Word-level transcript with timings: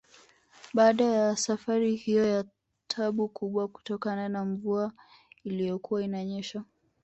Baada 0.73 1.03
ya 1.05 1.35
safari 1.37 1.95
hiyo 1.95 2.25
ya 2.25 2.43
tabu 2.87 3.27
kubwa 3.27 3.67
kutokana 3.67 4.29
na 4.29 4.45
mvua 4.45 4.91
iliyokuwa 5.43 6.03
inanyesha 6.03 6.63